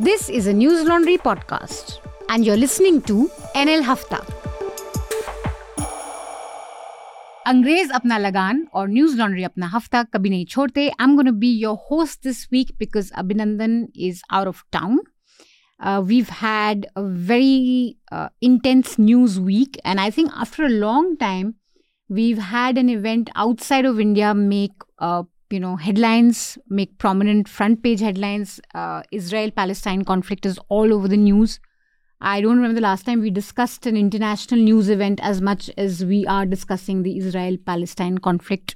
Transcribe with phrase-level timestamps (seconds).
[0.00, 1.98] This is a Newslaundry podcast,
[2.28, 4.20] and you're listening to NL Hafta.
[7.46, 11.50] अंग्रेज अपना लगान और news laundry अपना हफ्ता कभी नहीं छोड़ते I am gonna be
[11.58, 15.00] your host this week because Abhinandan is out of town
[15.80, 21.10] Uh, we've had a very uh, intense news week, and I think after a long
[21.20, 21.52] time,
[22.10, 25.12] we've had an event outside of India make a
[25.50, 28.60] you know headlines, make prominent front page headlines.
[28.74, 31.60] Uh, Israel Palestine conflict is all over the news.
[32.20, 36.04] I don't remember the last time we discussed an international news event as much as
[36.04, 38.74] we are discussing the Israel Palestine conflict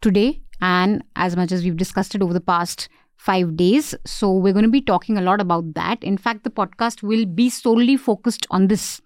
[0.00, 3.94] today, and as much as we've discussed it over the past five days.
[4.06, 6.02] So, we're going to be talking a lot about that.
[6.02, 9.02] In fact, the podcast will be solely focused on this.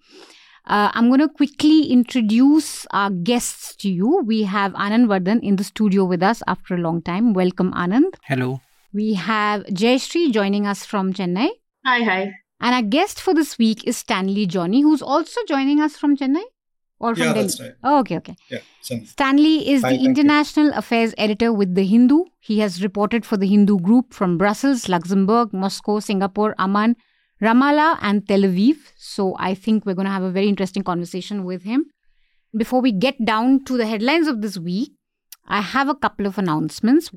[0.65, 4.21] Uh, I'm going to quickly introduce our guests to you.
[4.25, 7.33] We have Anand Vardhan in the studio with us after a long time.
[7.33, 8.13] Welcome, Anand.
[8.23, 8.61] Hello.
[8.93, 11.49] We have Jayashree joining us from Chennai.
[11.85, 12.31] Hi, hi.
[12.61, 16.43] And our guest for this week is Stanly Johny, who's also joining us from Chennai
[16.97, 17.41] or from Yeah, Delhi.
[17.47, 17.71] that's right.
[17.83, 18.35] Oh, okay, okay.
[18.49, 19.01] Yeah, Sunny.
[19.01, 20.07] Stanly is Hi, the thank you.
[20.09, 22.23] international affairs editor with The Hindu.
[22.39, 26.95] He has reported for The Hindu Group from Brussels, Luxembourg, Moscow, Singapore, Amman,
[27.43, 28.77] Ramallah, and Tel Aviv.
[28.97, 31.85] So I think we're going to have a very interesting conversation with him.
[32.55, 34.91] Before we get down to the headlines of this week,
[35.47, 37.11] I have a couple of announcements.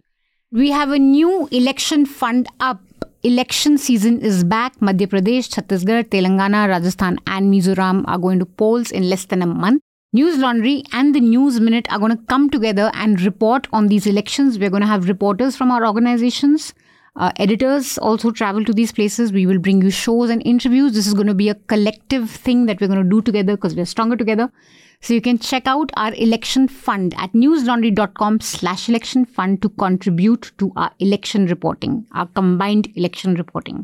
[0.50, 2.80] We have a new election fund up.
[3.22, 4.77] Election season is back.
[4.78, 9.46] Madhya Pradesh, Chhattisgarh, Telangana, Rajasthan, and Mizoram are going to polls in less than a
[9.46, 9.83] month.
[10.14, 14.58] Newslaundry and the News Minute are going to come together and report on these elections.
[14.58, 16.72] We're going to have reporters from our organizations.
[17.17, 19.33] Uh, editors also travel to these places.
[19.33, 20.92] We will bring you shows and interviews.
[20.92, 23.75] This is going to be a collective thing that we're going to do together because
[23.75, 24.53] we're stronger together.
[25.00, 30.53] So you can check out our election fund at newslaundry.com slash election fund to contribute
[30.58, 33.83] to our election reporting, our combined election reporting.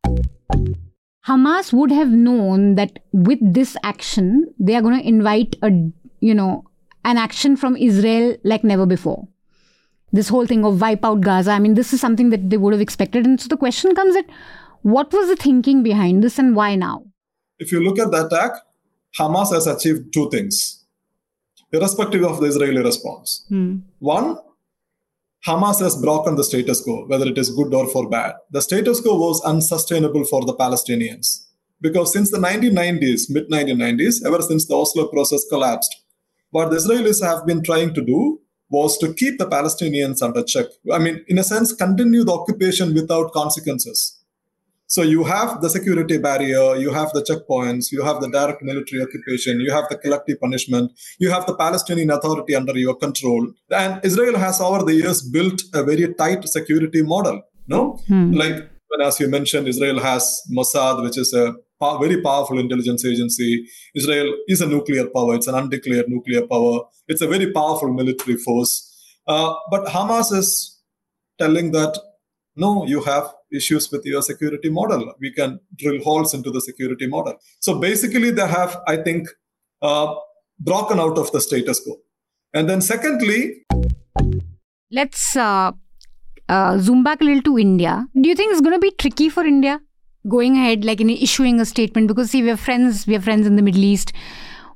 [1.26, 5.70] Hamas would have known that with this action, they are going to invite a,
[6.20, 6.64] you know,
[7.04, 9.28] an action from Israel like never before.
[10.12, 12.72] This whole thing of wipe out Gaza, I mean, this is something that they would
[12.72, 13.24] have expected.
[13.24, 14.26] And so the question comes at
[14.82, 17.04] what was the thinking behind this and why now?
[17.58, 18.52] If you look at the attack,
[19.18, 20.84] Hamas has achieved two things,
[21.72, 23.44] irrespective of the Israeli response.
[23.48, 23.78] Hmm.
[24.00, 24.38] One,
[25.46, 28.34] Hamas has broken the status quo, whether it is good or for bad.
[28.50, 31.46] The status quo was unsustainable for the Palestinians
[31.80, 35.94] because since the 1990s, mid 1990s, ever since the Oslo process collapsed,
[36.50, 38.40] what the Israelis have been trying to do
[38.72, 40.66] was to keep the Palestinians under check.
[40.92, 44.18] I mean, in a sense, continue the occupation without consequences.
[44.86, 49.00] So you have the security barrier, you have the checkpoints, you have the direct military
[49.02, 53.46] occupation, you have the collective punishment, you have the Palestinian Authority under your control.
[53.70, 57.40] And Israel has over the years built a very tight security model.
[57.66, 58.32] No, hmm.
[58.32, 61.54] like when, as you mentioned, Israel has Mossad, which is a
[62.00, 63.66] very powerful intelligence agency.
[63.94, 66.80] Israel is a nuclear power; it's an undeclared nuclear power.
[67.08, 68.72] It's a very powerful military force.
[69.26, 70.80] Uh, but Hamas is
[71.38, 71.98] telling that
[72.54, 75.14] no, you have issues with your security model.
[75.20, 77.34] We can drill holes into the security model.
[77.60, 79.28] So basically, they have, I think,
[79.80, 80.14] uh,
[80.58, 81.96] broken out of the status quo.
[82.52, 83.64] And then, secondly,
[84.94, 85.72] Let's uh,
[86.50, 88.06] uh, zoom back a little to India.
[88.14, 89.80] Do you think it's going to be tricky for India
[90.28, 92.08] going ahead, like in issuing a statement?
[92.08, 94.12] Because see, we have friends, we have friends in the Middle East.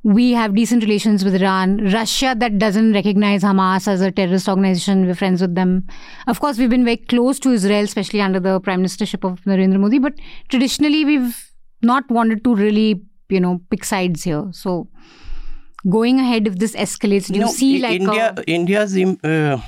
[0.03, 1.91] We have decent relations with Iran.
[1.93, 5.85] Russia, that doesn't recognize Hamas as a terrorist organization, we're friends with them.
[6.29, 9.81] Of course, we've been very close to Israel, especially under the prime ministership of Narendra
[9.81, 9.99] Modi.
[9.99, 10.15] But
[10.49, 11.51] traditionally, we've
[11.83, 14.47] not wanted to really, you know, pick sides here.
[14.53, 14.89] So,
[15.91, 19.61] going ahead, if this escalates, do you, see I- like India, a, India's uh,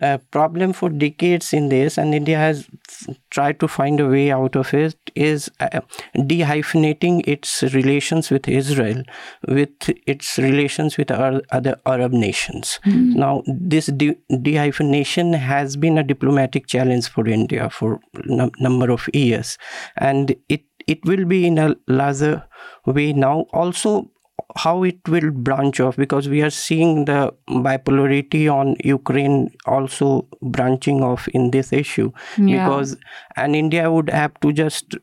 [0.00, 4.30] uh, problem for decades in this, and India has f- tried to find a way
[4.30, 5.80] out of it, is uh,
[6.16, 9.02] dehyphenating its relations with Israel,
[9.46, 9.70] with
[10.06, 12.80] its relations with our other Arab nations.
[12.86, 19.08] Now, this de- dehyphenation has been a diplomatic challenge for India for a number of
[19.12, 19.58] years,
[19.96, 22.44] and it it will be in a larger
[22.86, 23.46] way now.
[23.52, 24.10] Also,
[24.56, 31.02] how it will branch off because we are seeing the bipolarity on Ukraine also branching
[31.02, 32.66] off in this issue Yeah.
[32.68, 32.96] because
[33.36, 34.96] and India would have to just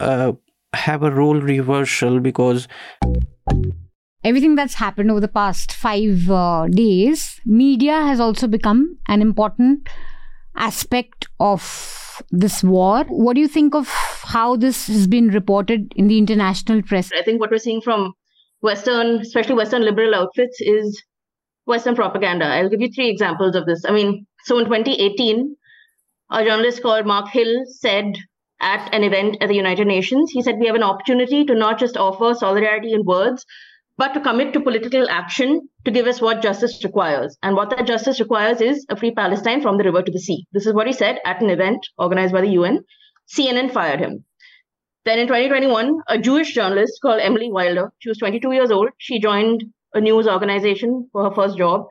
[0.00, 0.32] uh,
[0.74, 2.68] have a role reversal because
[4.22, 9.88] everything that's happened over the past five uh, days, media has also become an important
[10.56, 13.04] aspect of this war.
[13.04, 13.88] What do you think of
[14.24, 17.10] how this has been reported in the international press?
[17.16, 18.12] I think what we're seeing from
[18.60, 21.02] Western, especially Western liberal outfits, is
[21.66, 22.46] Western propaganda.
[22.46, 23.84] I'll give you three examples of this.
[23.86, 25.56] I mean, so in 2018,
[26.30, 28.14] a journalist called Mark Hill said
[28.60, 30.30] at an event at the United Nations.
[30.30, 33.44] He said, We have an opportunity to not just offer solidarity in words,
[33.96, 37.36] but to commit to political action to give us what justice requires.
[37.42, 40.46] And what that justice requires is a free Palestine from the river to the sea.
[40.52, 42.80] This is what he said at an event organized by the UN.
[43.28, 44.24] CNN fired him.
[45.04, 49.18] Then in 2021, a Jewish journalist called Emily Wilder, she was 22 years old, she
[49.18, 49.64] joined
[49.94, 51.86] a news organization for her first job.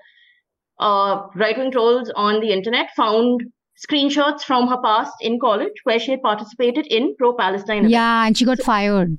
[0.79, 3.41] Uh, right wing trolls on the internet found
[3.79, 7.89] screenshots from her past in college where she had participated in pro Palestine.
[7.89, 9.17] Yeah, and she got so, fired.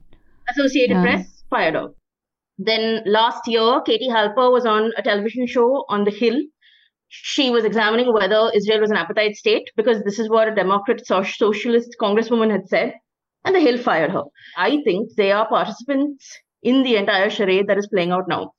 [0.48, 1.02] Associated yeah.
[1.02, 1.88] Press fired her.
[2.58, 6.38] Then last year, Katie Halper was on a television show on The Hill.
[7.08, 11.04] She was examining whether Israel was an apartheid state because this is what a Democrat
[11.04, 12.94] socialist congresswoman had said.
[13.44, 14.24] And The Hill fired her.
[14.56, 18.52] I think they are participants in the entire charade that is playing out now.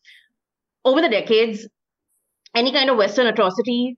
[0.83, 1.67] Over the decades,
[2.55, 3.97] any kind of Western atrocity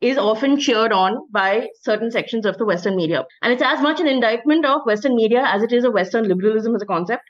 [0.00, 3.24] is often cheered on by certain sections of the Western media.
[3.42, 6.74] And it's as much an indictment of Western media as it is of Western liberalism
[6.74, 7.22] as a concept.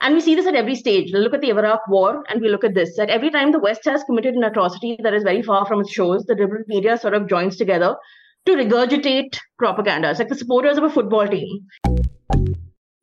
[0.00, 1.12] And we see this at every stage.
[1.12, 2.96] We look at the Iraq war and we look at this.
[2.96, 5.92] That every time the West has committed an atrocity that is very far from its
[5.92, 7.96] shores, the liberal media sort of joins together
[8.46, 10.10] to regurgitate propaganda.
[10.10, 11.66] It's like the supporters of a football team.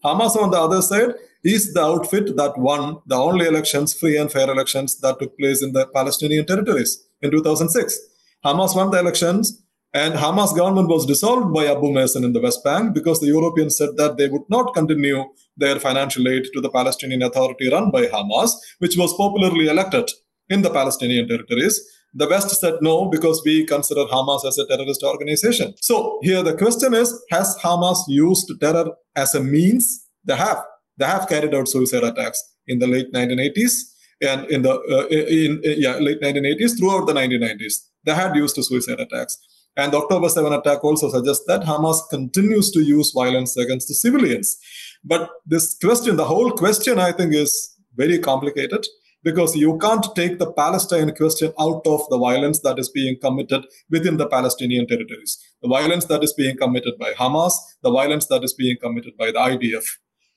[0.03, 1.13] Hamas, on the other side,
[1.43, 5.63] is the outfit that won the only elections, free and fair elections, that took place
[5.63, 7.99] in the Palestinian territories in 2006.
[8.45, 9.63] Hamas won the elections,
[9.93, 13.77] and Hamas government was dissolved by Abu Mazen in the West Bank because the Europeans
[13.77, 15.25] said that they would not continue
[15.57, 20.09] their financial aid to the Palestinian Authority run by Hamas, which was popularly elected
[20.49, 21.79] in the Palestinian territories.
[22.13, 25.73] The West said no because we consider Hamas as a terrorist organization.
[25.81, 30.07] So here the question is, has Hamas used terror as a means?
[30.25, 30.63] They have.
[30.97, 33.73] They have carried out suicide attacks in the late 1980s
[34.21, 37.75] and in the uh, in, in yeah late 1980s throughout the 1990s.
[38.05, 39.37] They had used suicide attacks.
[39.77, 43.93] And the October 7 attack also suggests that Hamas continues to use violence against the
[43.93, 44.57] civilians.
[45.03, 48.85] But this question, the whole question, I think, is very complicated
[49.23, 53.65] because you can't take the Palestine question out of the violence that is being committed
[53.89, 55.39] within the Palestinian territories.
[55.61, 57.53] The violence that is being committed by Hamas,
[57.83, 59.85] the violence that is being committed by the IDF.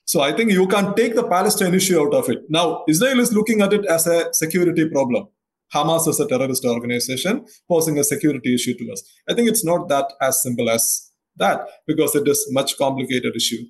[0.06, 2.42] So I think you can't take the Palestine issue out of it.
[2.50, 5.28] Now, Israel is looking at it as a security problem.
[5.75, 9.02] Hamas is a terrorist organization posing a security issue to us.
[9.28, 13.34] I think it's not that as simple as that because it is a much complicated
[13.34, 13.64] issue.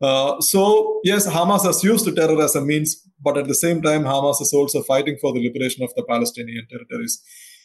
[0.00, 4.04] Uh, so yes, Hamas has used terror as a means, but at the same time,
[4.04, 7.20] Hamas is also fighting for the liberation of the Palestinian territories.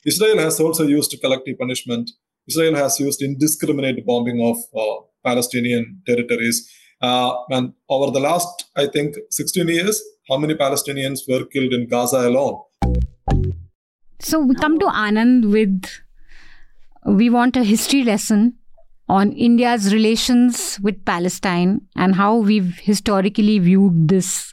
[0.06, 2.10] Israel has also used collective punishment.
[2.48, 6.70] Israel has used indiscriminate bombing of uh, Palestinian territories.
[7.02, 11.88] Uh, and over the last, I think, 16 years, how many Palestinians were killed in
[11.88, 12.62] Gaza alone?
[14.20, 15.84] So we come to Anand with
[17.06, 18.58] we want a history lesson
[19.14, 24.52] on India's relations with Palestine and how we've historically viewed this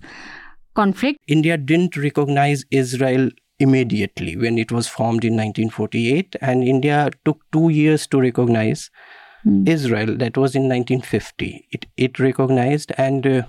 [0.74, 1.18] conflict.
[1.26, 7.70] India didn't recognize Israel immediately when it was formed in 1948, and India took two
[7.70, 8.90] years to recognize
[9.46, 9.66] mm.
[9.66, 10.14] Israel.
[10.18, 11.66] That was in 1950.
[11.70, 13.42] It, it recognized, and uh,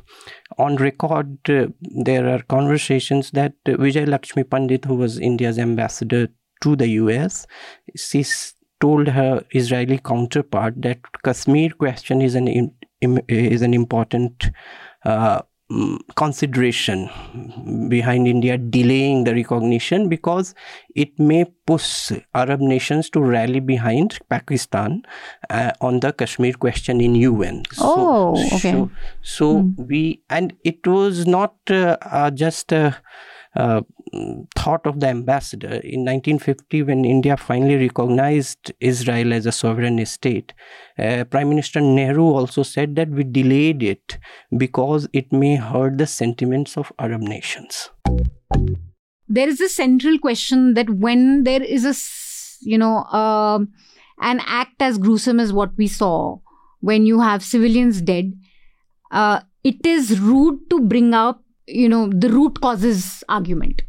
[0.58, 1.68] on record, uh,
[2.06, 6.30] there are conversations that uh, Vijay Lakshmi Pandit, who was India's ambassador
[6.62, 7.48] to the US,
[7.98, 8.24] she
[8.82, 12.72] told her Israeli counterpart that Kashmir question is an
[13.28, 14.52] is an important
[15.06, 17.10] uh, Mm, consideration
[17.88, 20.54] behind India delaying the recognition because
[20.96, 25.02] it may push Arab nations to rally behind Pakistan
[25.50, 27.64] uh, on the Kashmir question in UN.
[27.80, 28.72] Oh, so, okay.
[28.72, 29.88] So, so mm.
[29.88, 32.98] we and it was not uh, uh, just a
[33.56, 33.82] uh,
[34.58, 35.68] thought of the ambassador.
[35.68, 40.54] In 1950, when India finally recognized Israel as a sovereign state,
[41.00, 44.18] uh, Prime Minister Nehru also said that we delayed it
[44.58, 47.90] because it may hurt the sentiments of Arab nations.
[49.28, 51.96] There is a central question that when there is a,
[52.70, 53.60] you know, uh,
[54.20, 56.38] an act as gruesome as what we saw,
[56.82, 58.34] when you have civilians dead,
[59.12, 63.84] uh, it is rude to bring up you know the root causes argument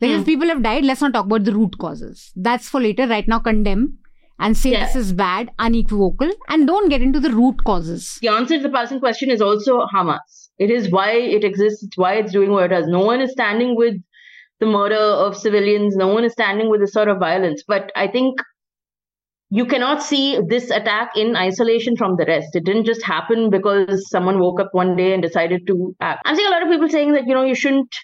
[0.00, 0.14] like mm.
[0.14, 0.24] if hmm.
[0.24, 3.38] people have died let's not talk about the root causes that's for later right now
[3.38, 3.98] condemn
[4.38, 4.84] and say yeah.
[4.84, 8.70] this is bad unequivocal and don't get into the root causes the answer to the
[8.70, 12.64] Palestine question is also hamas it is why it exists it's why it's doing what
[12.64, 13.94] it does no one is standing with
[14.60, 18.06] the murder of civilians no one is standing with this sort of violence but i
[18.06, 18.40] think
[19.50, 22.56] you cannot see this attack in isolation from the rest.
[22.56, 26.22] It didn't just happen because someone woke up one day and decided to act.
[26.24, 27.94] I'm seeing a lot of people saying that, you know, you shouldn't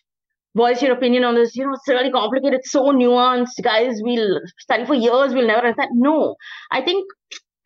[0.56, 1.56] voice your opinion on this.
[1.56, 3.62] You know, it's really complicated, it's so nuanced.
[3.62, 5.90] Guys, we'll study for years, we'll never understand.
[5.94, 6.36] No,
[6.70, 7.04] I think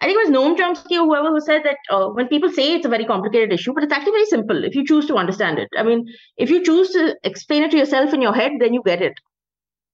[0.00, 2.75] I think it was Noam Chomsky or whoever who said that uh, when people say
[2.75, 5.59] it's a very complicated issue, but it's actually very simple if you choose to understand
[5.59, 5.69] it.
[5.79, 6.05] I mean,
[6.37, 9.14] if you choose to explain it to yourself in your head, then you get it.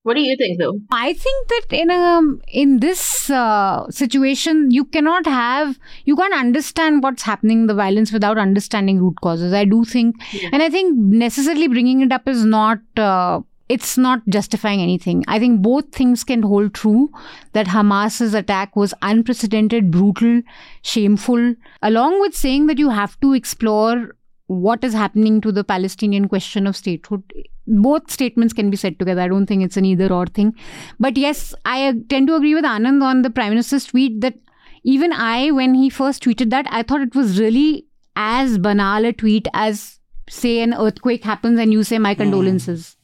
[0.03, 0.81] What do you think, though?
[0.91, 7.03] I think that in a in this uh, situation, you cannot have you can't understand
[7.03, 9.53] what's happening, the violence, without understanding root causes.
[9.53, 10.49] I do think, yeah.
[10.53, 12.81] and I think necessarily bringing it up is not.
[12.97, 15.23] Uh, it's not justifying anything.
[15.29, 17.13] I think both things can hold true
[17.53, 20.43] that Hamas's attack was unprecedented, brutal,
[20.83, 24.17] shameful, along with saying that you have to explore
[24.49, 27.23] what is happening to the Palestinian question of statehood
[27.70, 29.22] Both statements can be said together.
[29.22, 30.54] I don't think it's an either or thing.
[31.00, 34.36] But yes, I tend to agree with Anand on the Prime Minister's tweet that
[34.84, 39.14] even I, when he first tweeted that, I thought it was really as banal a
[39.14, 40.00] tweet as,
[40.30, 42.22] say, an earthquake happens and you say, My hmm.
[42.22, 42.90] condolences.
[42.90, 42.96] Mm.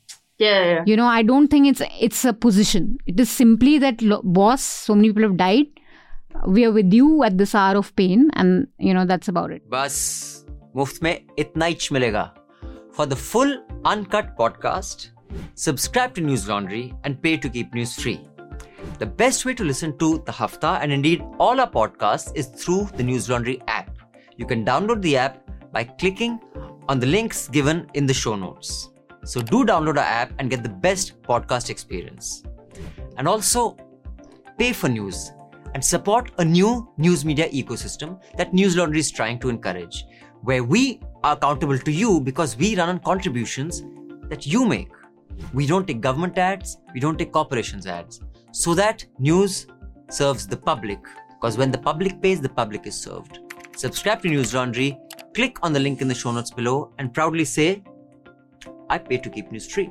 [0.42, 2.98] Yeah, yeah, You know, I don't think it's it's a position.
[3.06, 5.68] It is simply that boss, so many people have died.
[6.48, 9.62] We are with you at this hour of pain, and you know that's about it.
[9.70, 10.00] बस
[10.76, 12.24] मुफ्त में इतना ही मिलेगा.
[12.97, 15.11] For the full uncut podcast,
[15.55, 18.27] subscribe to Newslaundry and pay to keep news free.
[18.99, 22.89] The best way to listen to the Hafta and indeed all our podcasts is through
[22.97, 23.99] the Newslaundry app.
[24.39, 26.41] You can download the app by clicking
[26.89, 28.89] on the links given in the show notes.
[29.27, 32.45] So do download our app and get the best podcast experience.
[33.19, 33.77] And also
[34.59, 35.33] pay for news
[35.75, 40.07] and support a new news media ecosystem that Newslaundry is trying to encourage,
[40.43, 43.83] where we are accountable to you because we run on contributions
[44.29, 44.91] that you make.
[45.53, 48.21] We don't take government ads, we don't take corporations ads,
[48.53, 49.67] so that news
[50.11, 50.99] serves the public.
[51.31, 53.39] Because when the public pays, the public is served.
[53.77, 54.99] Subscribe to Newslaundry,
[55.35, 57.83] click on the link in the show notes below, and proudly say,
[58.89, 59.91] I pay to keep news free.